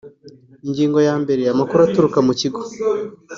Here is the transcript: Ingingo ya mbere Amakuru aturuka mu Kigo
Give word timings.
Ingingo 0.67 0.99
ya 1.07 1.15
mbere 1.21 1.41
Amakuru 1.53 1.79
aturuka 1.83 2.19
mu 2.27 2.33
Kigo 2.39 2.61